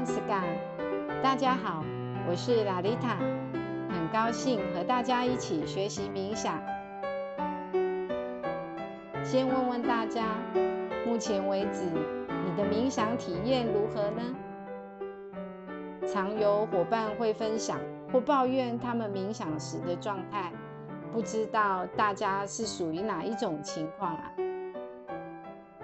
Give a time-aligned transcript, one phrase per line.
[0.00, 0.42] 马斯卡，
[1.22, 1.84] 大家好，
[2.26, 3.18] 我是拉丽塔，
[3.90, 6.58] 很高兴和大家一起学习冥想。
[9.22, 10.24] 先问问大家，
[11.06, 14.22] 目前为止你的冥想体验如何呢？
[16.10, 17.78] 常有伙伴会分享
[18.10, 20.50] 或抱怨他们冥想时的状态，
[21.12, 24.32] 不知道大家是属于哪一种情况啊？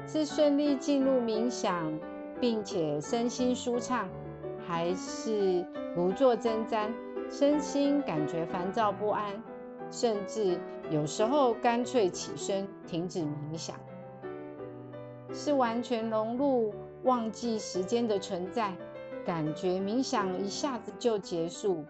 [0.07, 1.93] 是顺利进入冥想？
[2.41, 4.09] 并且身心舒畅，
[4.67, 6.91] 还是如坐针毡，
[7.31, 9.43] 身心感觉烦躁不安，
[9.91, 10.59] 甚至
[10.91, 13.77] 有时候干脆起身停止冥想，
[15.33, 18.75] 是完全融入忘记时间的存在，
[19.25, 21.85] 感觉冥想一下子就结束，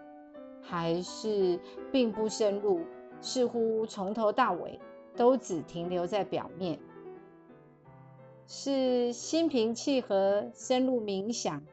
[0.61, 1.59] 还是
[1.91, 2.81] 并不深入，
[3.19, 4.79] 似乎从头到尾
[5.15, 6.79] 都只停留在表面。
[8.49, 11.65] 是心平气和深入冥想，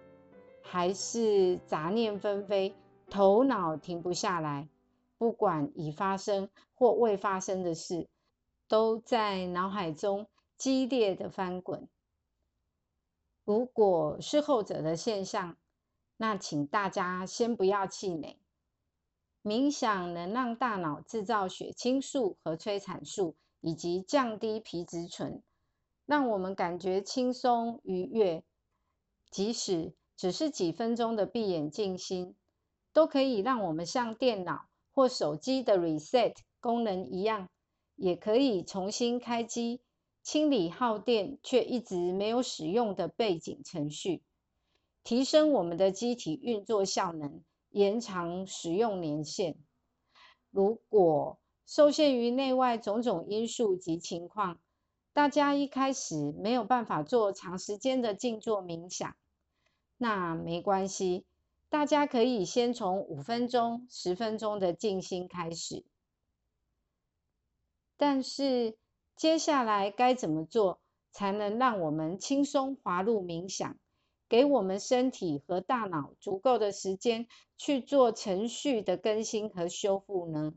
[0.61, 2.75] 还是杂念纷飞，
[3.09, 4.69] 头脑停不下来？
[5.17, 8.09] 不管已发生或未发生的事，
[8.67, 10.27] 都在脑海中
[10.59, 11.89] 激烈的翻滚。
[13.45, 15.57] 如果是后者的现象，
[16.17, 18.37] 那请大家先不要气馁。
[19.45, 25.41] 冥想能让大脑制造血清素和催产素，以及降低皮质醇。
[26.07, 28.45] 让我们感觉轻松愉悦，
[29.31, 32.35] 即使只是几分钟的闭眼静心，
[32.93, 37.49] 都可以让我们像电脑或手机的 reset 功能一样，
[37.97, 39.81] 也可以重新开机，
[40.23, 44.23] 清理耗电却一直没有使用的背景程序，
[45.03, 49.57] 提升我们的机体运作效能，延长使用年限。
[50.51, 54.61] 如果受限于内外种种因素及情况，
[55.15, 59.15] 大家一开始没有办法做长时间的静坐冥想，
[59.97, 61.25] 那没关系，
[61.69, 65.85] 大家可以先从五分钟、十分钟的静心开始。
[67.97, 68.77] 但是
[69.15, 70.81] 接下来该怎么做
[71.13, 73.79] 才能让我们轻松滑入冥想，
[74.29, 80.55] 给我们身体和大脑足够的时间去做程序的更新和修复呢？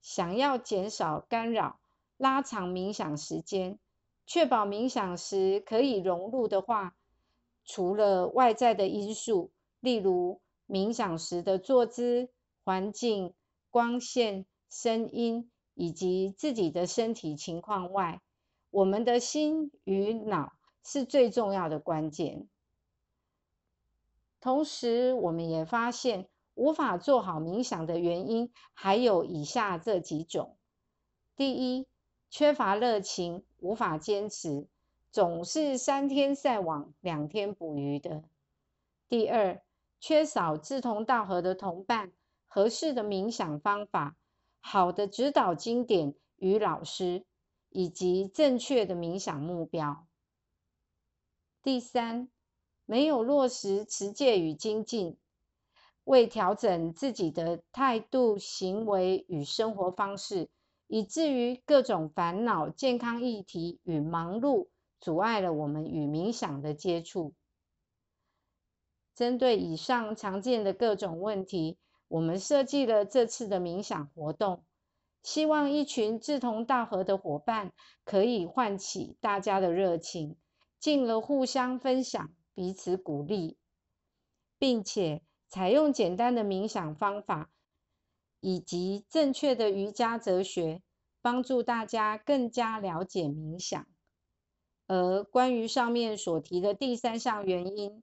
[0.00, 1.78] 想要减少干扰。
[2.18, 3.78] 拉长冥想时间，
[4.26, 6.94] 确保冥想时可以融入的话，
[7.64, 12.28] 除了外在的因素，例如冥想时的坐姿、
[12.64, 13.32] 环境、
[13.70, 18.20] 光线、声音以及自己的身体情况外，
[18.70, 20.52] 我们的心与脑
[20.84, 22.48] 是最重要的关键。
[24.40, 30.56] 同时，我们也发现无法做好冥想的原因还有以下这几种：
[31.36, 31.86] 第一，
[32.30, 34.66] 缺乏热情，无法坚持，
[35.10, 38.22] 总是三天晒网，两天捕鱼的。
[39.08, 39.62] 第二，
[39.98, 42.12] 缺少志同道合的同伴，
[42.46, 44.16] 合适的冥想方法，
[44.60, 47.24] 好的指导经典与老师，
[47.70, 50.06] 以及正确的冥想目标。
[51.62, 52.28] 第三，
[52.84, 55.16] 没有落实持戒与精进，
[56.04, 60.50] 为调整自己的态度、行为与生活方式。
[60.88, 64.68] 以至于各种烦恼、健康议题与忙碌
[64.98, 67.34] 阻碍了我们与冥想的接触。
[69.14, 71.76] 针对以上常见的各种问题，
[72.08, 74.64] 我们设计了这次的冥想活动，
[75.22, 77.72] 希望一群志同道合的伙伴
[78.04, 80.36] 可以唤起大家的热情，
[80.78, 83.58] 进而互相分享、彼此鼓励，
[84.58, 87.50] 并且采用简单的冥想方法。
[88.40, 90.82] 以及正确的瑜伽哲学，
[91.20, 93.86] 帮助大家更加了解冥想。
[94.86, 98.02] 而关于上面所提的第三项原因，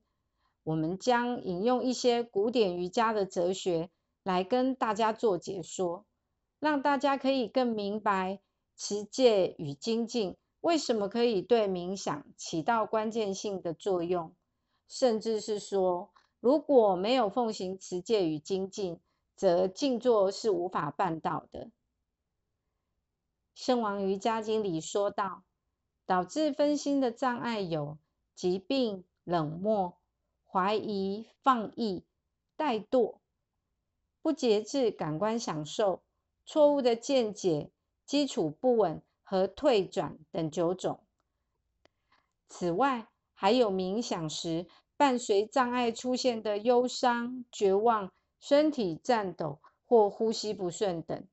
[0.63, 3.89] 我们将引用一些古典瑜伽的哲学
[4.23, 6.05] 来跟大家做解说，
[6.59, 8.39] 让大家可以更明白
[8.75, 14.35] 持戒与精进为什么可以对冥想起到关键性的作用，
[14.87, 18.99] 甚至是说，如果没有奉行持戒与精进，
[19.35, 21.69] 则静坐是无法办到的。
[23.53, 25.43] 圣王瑜伽经里说到，
[26.05, 27.97] 导致分心的障碍有
[28.33, 29.97] 疾病、冷漠、
[30.45, 32.03] 怀疑、放逸、
[32.57, 33.19] 怠惰、
[34.21, 36.03] 不节制感官享受、
[36.45, 37.71] 错误的见解、
[38.05, 40.99] 基础不稳和退转等九种。
[42.47, 44.67] 此外，还有冥想时
[44.97, 48.11] 伴随障碍出现的忧伤、绝望。
[48.47, 49.57] 身体颤抖
[49.87, 51.25] 或呼吸不顺等，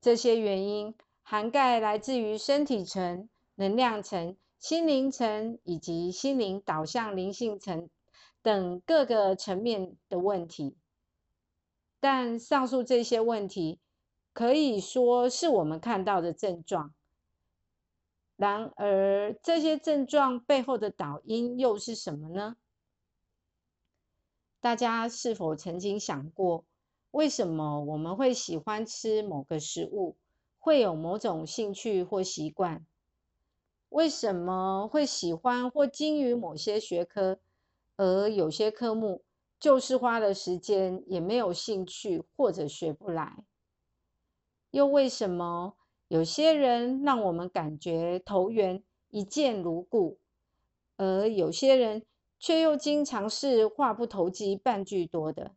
[0.00, 7.90] 这些原因涵盖来自于身体层、能量层心灵层以及心灵导向灵性层
[8.40, 10.78] 等各个层面的问题。
[12.00, 13.78] 但上述这些问题
[14.32, 16.94] 可以说是我们看到的症状。
[18.36, 22.56] 然而，这些症状背后的导因又是什么呢？
[24.66, 26.64] 大家是否曾经想过，
[27.12, 30.16] 为什么我们会喜欢吃某个食物，
[30.58, 32.84] 会有某种兴趣或习惯？
[33.90, 37.38] 为什么会喜欢或精于某些学科，
[37.94, 39.22] 而有些科目
[39.60, 43.44] 就是花了时间也没有兴趣或者学不来？
[44.72, 45.76] 又为什么？
[46.08, 50.18] 有些人让我们感觉投缘、一见如故，
[50.96, 52.04] 而有些人
[52.38, 55.54] 却又经常是话不投机半句多的。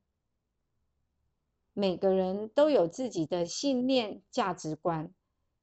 [1.74, 5.14] 每个人都有自己的信念、价值观，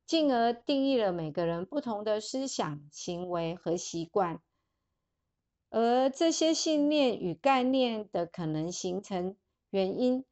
[0.07, 4.41] 进而定义了每个人不同的思想、行为和习惯。
[5.71, 9.37] 而这些信念与概念的可能形成
[9.71, 10.25] 原因，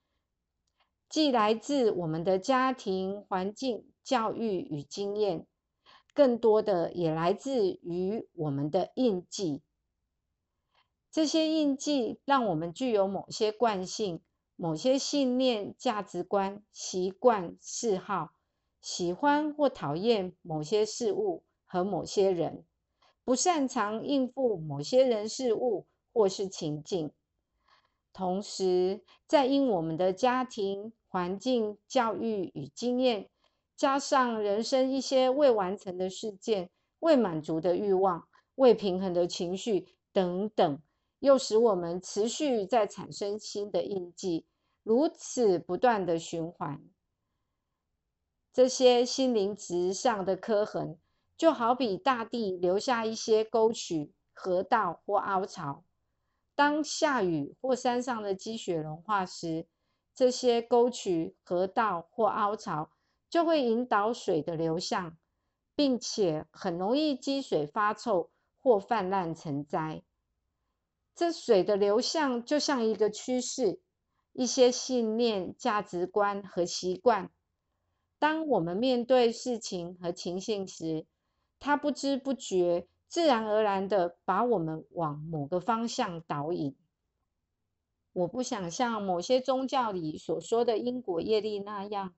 [1.09, 3.87] 既来自我们的家庭环境。
[4.05, 5.47] 教育与经验，
[6.13, 9.63] 更多的也来自于我们的印记。
[11.15, 14.21] 这些印记让我们具有某些惯性、
[14.57, 18.33] 某些信念、价值观、习惯、嗜好，
[18.81, 22.65] 喜欢或讨厌某些事物和某些人，
[23.23, 27.13] 不擅长应付某些人事物或是情境。
[28.13, 33.29] 同时，在因我们的家庭环境、教育与经验。
[33.77, 38.27] 加上人生一些未完成的事件、未满足的欲望、
[38.57, 40.81] 未平衡的情绪等等，
[41.25, 44.45] 又使我们持续在产生新的印记，
[44.83, 46.81] 如此不断的循环。
[48.53, 50.99] 这些心灵值上的刻痕，
[51.37, 55.83] 就好比大地留下一些沟渠、河道或凹槽。
[56.55, 59.67] 当下雨或山上的积雪融化时，
[60.15, 62.91] 这些沟渠、河道或凹槽。
[63.31, 65.17] 就会引导水的流向，
[65.75, 68.31] 并且很容易积水发臭
[68.61, 70.05] 或泛滥成灾。
[71.15, 73.81] 这水的流向就像一个趋势，
[74.33, 77.31] 一些信念、价值观和习惯。
[78.19, 81.07] 当我们面对事情和情形时，
[81.59, 86.77] 它不知不觉、自然而然的把我们往某个方向导引。
[88.13, 92.15] 我不想像某些宗教里所说的因果业力那样。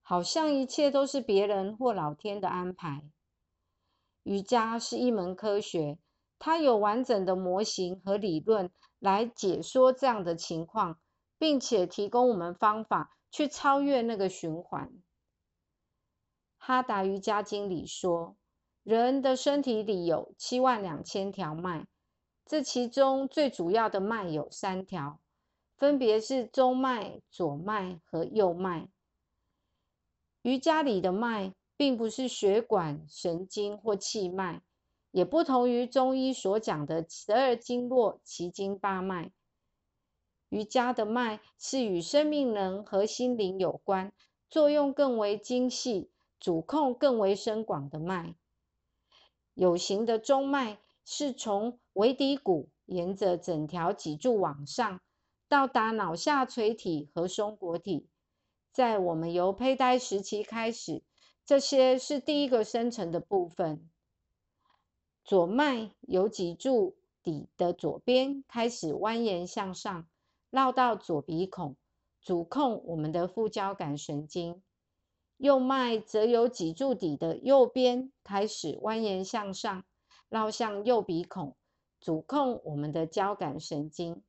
[0.00, 3.10] 好像一切都是别人或老天的安排。
[4.22, 5.98] 瑜伽是一门科学，
[6.38, 10.98] 它有完整的模型和理论来解说这样的情况，
[11.38, 14.92] 并且提供我们方法去超越那个循环。
[16.56, 18.36] 哈达瑜伽经里说，
[18.82, 21.86] 人的身体里有七万两千条脉，
[22.44, 25.20] 这其中最主要的脉有三条，
[25.76, 28.88] 分别是中脉、左脉和右脉。
[30.42, 34.62] 瑜伽里的脉，并不是血管、神经或气脉，
[35.18, 39.32] 也不同于中医所讲的十二经络、奇经八脉。
[40.48, 44.12] 瑜伽的脉是与生命能和心灵有关，
[44.48, 48.36] 作用更为精细、主控更为深广的脉。
[49.54, 55.00] 有形的中脉是从尾骶骨沿着整条脊柱往上，
[55.48, 58.08] 到达脑下垂体和松果体。
[58.72, 61.02] 在我们由胚胎时期开始，
[61.44, 63.90] 这些是第一个生成的部分。
[65.28, 70.08] 左脉由脊柱底的左边开始蜿蜒向上，
[70.48, 71.76] 绕到左鼻孔，
[72.22, 74.62] 主控我们的副交感神经。
[75.36, 79.84] 右脉则由脊柱底的右边开始蜿蜒向上，
[80.30, 81.54] 绕向右鼻孔，
[82.00, 84.22] 主控我们的交感神经。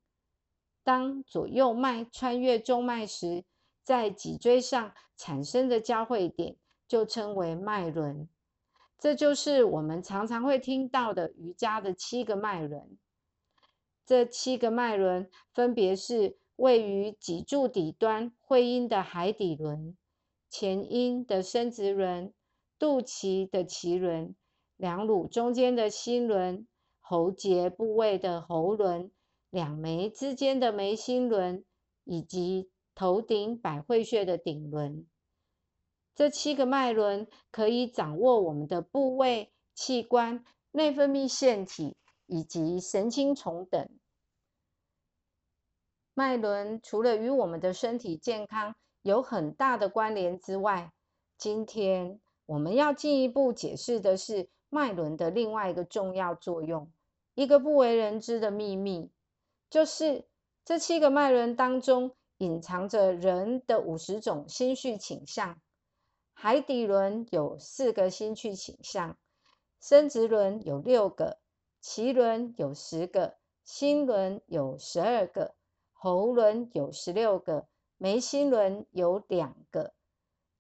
[0.84, 3.46] 当左右脉穿越中脉时，
[3.86, 6.58] 在脊椎上产生的交汇点
[6.90, 8.28] 就称为脉轮，
[9.00, 12.98] 这就是我们常常会听到的瑜伽的七个脉轮。
[14.06, 19.96] 这七个脉轮分别是位于脊柱底端会阴的海底轮、
[20.50, 22.34] 前阴的生殖轮、
[22.78, 24.36] 肚脐的脐轮、
[24.76, 26.68] 两乳中间的心轮、
[27.00, 29.12] 喉结部位的喉轮、
[29.50, 31.64] 两眉之间的眉心轮
[32.04, 32.70] 以及。
[33.00, 35.08] 头顶百会穴的顶轮，
[36.20, 41.96] 这七个脉轮可以掌握我们的部位、器官、内分泌腺体
[42.26, 43.90] 以及神经丛等。
[46.14, 50.92] 脉轮除了与我们的身体健康有很大的关联之外，
[51.38, 56.92] 今天我们要进一步解释的是脉轮的另外一个重要作用，
[57.34, 59.10] 一个不为人知的秘密，
[59.70, 60.26] 就是
[60.66, 65.62] 这七个脉轮当中隐藏着人的五十种心绪倾向。
[66.42, 69.18] 海底轮有四个心绪倾向，
[69.82, 71.38] 生殖轮有六个，
[71.84, 75.56] 脐轮有十个，心轮有十二个，
[75.92, 77.68] 喉轮有十六个，
[77.98, 79.94] 眉心轮有两个。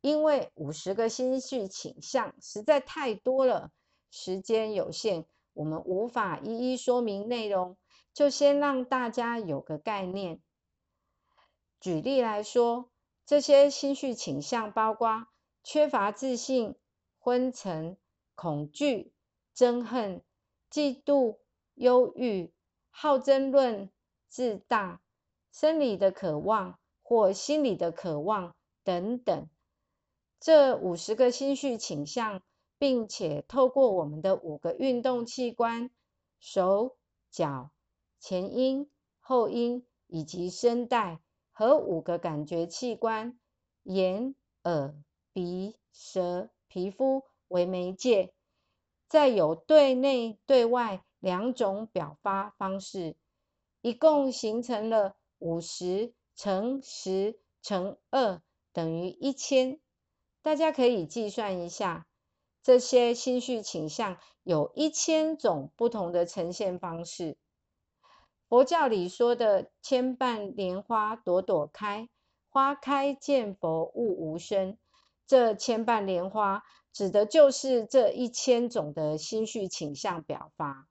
[0.01, 3.71] 因为五十个心绪倾向实在太多了。
[4.11, 7.77] 时间有限，我们无法一一说明内容，
[8.13, 10.41] 就先让大家有个概念。
[11.79, 12.89] 举例来说，
[13.25, 15.27] 这些心绪倾向包括
[15.63, 16.75] 缺乏自信、
[17.19, 17.97] 昏沉、
[18.35, 19.13] 恐惧、
[19.55, 20.21] 憎恨、
[20.71, 21.37] 嫉妒、
[21.75, 22.51] 忧郁、
[22.89, 23.89] 好争论、
[24.27, 25.01] 自大、
[25.51, 29.47] 生理的渴望或心理的渴望等等。
[30.39, 32.41] 这五十个心绪倾向。
[32.79, 35.91] 并且透过我们的五个运动器官——
[36.39, 36.95] 手、
[37.29, 37.71] 脚、
[38.19, 38.89] 前阴、
[39.19, 41.19] 后阴以及声带，
[41.51, 43.37] 和五个感觉器官——
[43.83, 44.95] 眼、耳、
[45.39, 48.33] 鼻、舌、皮肤为媒介，
[49.07, 53.15] 再有对内对外两种表发方式，
[53.79, 58.41] 一共形成了五十乘十乘二
[58.73, 59.79] 等于一千。
[60.41, 62.05] 大家可以计算一下。
[62.61, 67.37] 这些心绪倾向有一千种不同的呈现方式。
[68.49, 72.09] 佛教里说的“千瓣莲花朵朵开，
[72.49, 74.77] 花开见佛悟无生”，
[75.29, 80.89] 这千瓣莲花指的就是这一千种的心绪倾向表发。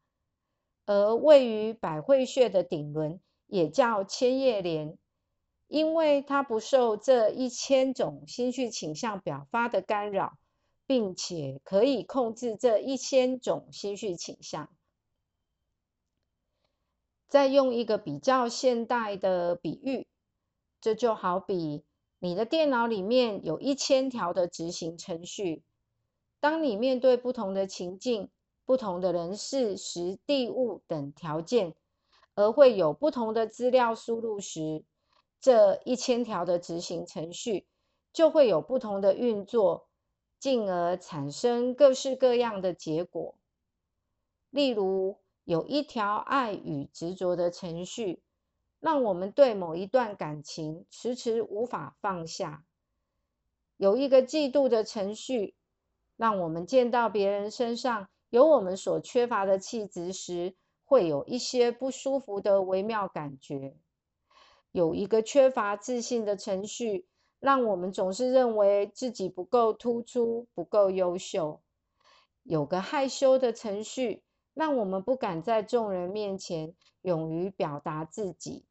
[0.86, 4.96] 而位于百会穴的顶轮也叫千叶莲，
[5.66, 10.38] 因为它不受这一千种心绪倾向表发的干扰。
[10.88, 14.70] 并且可以控制这一千种心绪倾向。
[17.28, 20.06] 再用一个比较现代的比喻，
[20.80, 21.84] 这就好比
[22.18, 25.62] 你的电脑里面有一千条的执行程序。
[26.40, 28.28] 当你面对不同的情境、
[28.64, 31.74] 不同的人事、时地物等条件，
[32.34, 34.84] 而会有不同的资料输入时，
[35.40, 37.66] 这一千条的执行程序
[38.12, 39.86] 就会有不同的运作。
[40.40, 43.34] 进而产生各式各样的结果。
[44.50, 48.22] 例如，有一条爱与执着的程序，
[48.80, 52.64] 让我们对某一段感情迟迟无法放下；
[53.76, 55.54] 有一个嫉妒的程序，
[56.16, 63.76] 让我们见到别人身上有我们所缺乏的气质时，会有一些不舒服的微妙感觉；
[64.72, 67.06] 有一个缺乏自信的程序。
[67.40, 71.62] 让我们总是认为自己不够突出、不够优秀，
[72.42, 78.66] 有个害羞的程序，让我们不敢在众人面前勇于表达自己。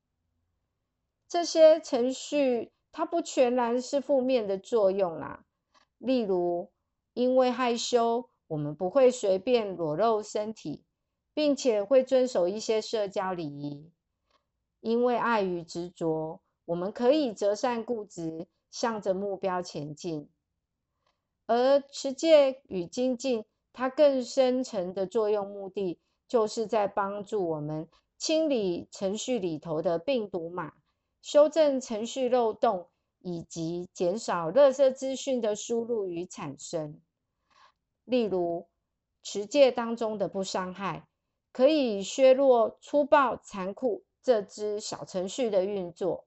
[1.28, 5.46] 这些程序，它不全然是负面的作用啦。
[5.98, 6.70] 例如，
[7.14, 10.84] 因为害羞，我们不会随便裸露身体，
[11.34, 13.92] 并且会遵守一些社交礼仪；
[14.82, 18.48] 因为爱与执着，我们可以择善固执。
[18.70, 20.30] 向着目标前进，
[21.48, 30.74] 而持戒与精进，它更深层的作用目的，就是在帮助我们清理程序里头的病毒码，
[31.28, 32.88] 修正程序漏洞，
[33.20, 37.02] 以及减少垃圾资讯的输入与产生。
[38.06, 38.70] 例如，
[39.22, 41.06] 持戒当中的不伤害，
[41.52, 46.26] 可以削弱粗暴残酷这支小程序的运作，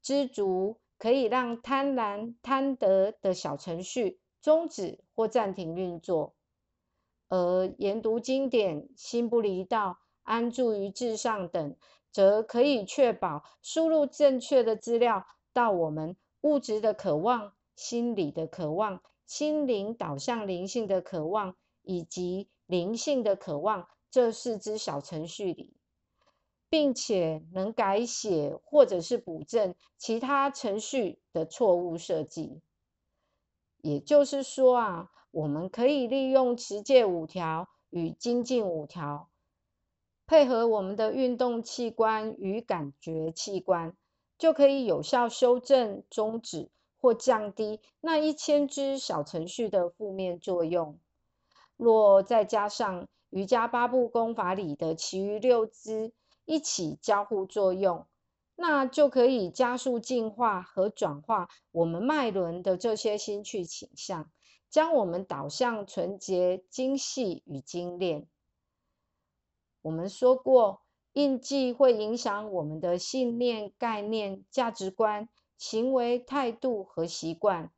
[0.00, 0.78] 知足。
[0.96, 6.34] 可以让贪婪、贪得的小程序终止或暂停运作，
[7.28, 11.76] 而研读经典、心不离道、安住于至上等，
[12.10, 25.74] 则可以确保输入正确的资料到我们物质的渴望、心理的渴望、心灵导向灵性的渴望以及灵性的渴望这四支小程序里。
[26.70, 32.60] 并且能改写或者是补正其他程序的错误设计。
[33.80, 39.30] 也就是说啊，我们可以利用持戒五条与精进五条，
[40.28, 43.96] 配合我们的运动器官与感觉器官，
[44.36, 46.68] 就可以有效修正、终止
[47.00, 50.98] 或降低那一千只小程序的负面作用。
[51.78, 56.12] 若再加上瑜伽八部功法里的其余六支，
[56.44, 58.06] 一起交互作用，
[58.54, 64.30] 那就可以加速进化和转化我们脉轮的这些心趣倾向，
[64.68, 68.26] 将我们导向纯洁、精细与精炼。
[69.88, 70.82] 我们说过，
[71.14, 77.72] 印记会影响我们的信念、概念、价值观、行为态度和习惯。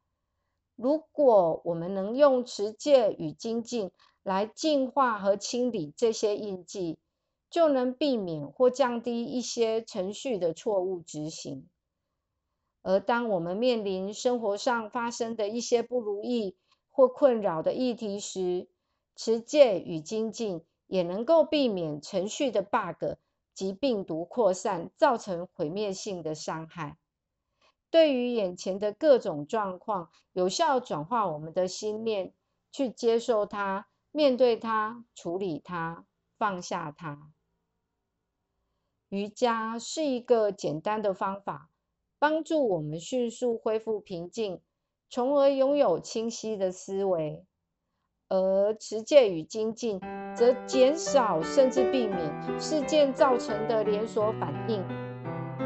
[0.74, 3.92] 如果我们能用持戒与精进
[4.24, 6.98] 来净化和清理这些印记，
[7.48, 11.68] 就能避免或降低一些程序的错误执行。
[12.82, 16.56] 而当我们面临生活上发生的一些不如意
[16.90, 18.66] 或困扰的议题时，
[19.14, 23.16] 持戒与精进也能够避免程序的 bug
[23.54, 26.98] 及病毒扩散，造成毁灭性的伤害。
[27.90, 32.34] 对于眼前的各种状况，有效转化我们的心念，
[32.72, 36.04] 去接受它、面对它、处理它、
[36.36, 37.30] 放下它。
[39.08, 41.70] 瑜伽是一个简单的方法，
[42.18, 44.60] 帮助我们迅速恢复平静，
[45.08, 47.44] 从而拥有清晰的思维；
[48.30, 50.00] 而持戒与精进，
[50.34, 54.82] 则减少甚至避免事件造成的连锁反应。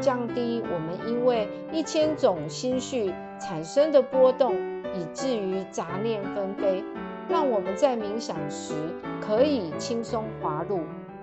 [0.01, 4.55] 降低我们因为一千种心绪产生的波动，
[4.95, 6.83] 以至于杂念纷飞，
[7.29, 8.73] 让我们在冥想时
[9.21, 10.81] 可以轻松滑入，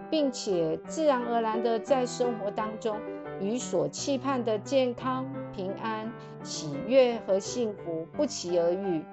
[0.09, 2.97] 并且自然而然的在生活当中
[3.41, 6.11] 与所期盼的健康、平安、
[6.45, 9.05] 喜悦和幸福不期而遇。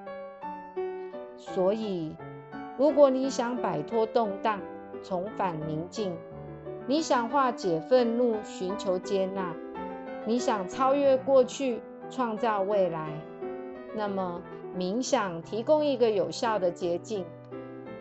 [1.39, 2.13] 所以，
[2.77, 4.59] 如果你想摆脱动荡，
[5.01, 6.13] 重返宁静，
[6.85, 9.55] 你想化解愤怒，寻求接纳；
[10.25, 13.09] 你想超越过去，创造未来。
[13.95, 14.41] 那么，
[14.77, 17.25] 冥想提供一个有效的捷径。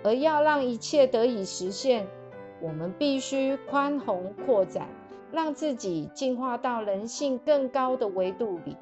[0.05, 2.07] 而要让一切得以实现，
[2.61, 4.89] 我们必须宽宏扩展，
[5.33, 8.77] 让自己进化到人性更高的维度里。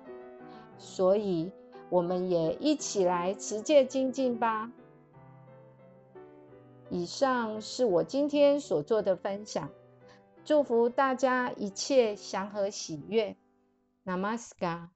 [0.78, 1.52] 所以，
[1.88, 4.72] 我们也一起来持戒精进吧。
[6.90, 9.70] 以上是我今天所做的分享。
[10.44, 13.36] 祝福大家一切祥和喜悦
[14.04, 14.95] ，Namaskar。